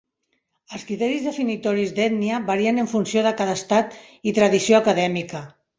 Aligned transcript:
Els 0.77 0.85
criteris 0.91 1.27
definitoris 1.29 1.93
d'ètnia 1.99 2.41
varien 2.49 2.83
en 2.85 2.91
funció 2.97 3.27
de 3.29 3.37
cada 3.43 3.55
estat 3.61 3.97
i 4.33 4.39
tradició 4.41 4.85
acadèmica. 4.85 5.47